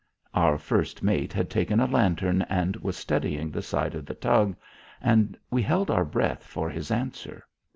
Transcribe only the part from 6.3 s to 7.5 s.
for his answer.